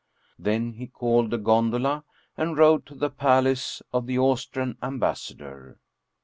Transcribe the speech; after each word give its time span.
Then 0.39 0.73
he 0.73 0.87
called 0.87 1.31
a 1.31 1.37
gondola 1.37 2.05
and 2.35 2.57
rowed 2.57 2.87
to 2.87 2.95
the 2.95 3.11
palace 3.11 3.83
of 3.93 4.07
the 4.07 4.17
Austrian 4.17 4.75
ambassador. 4.81 5.77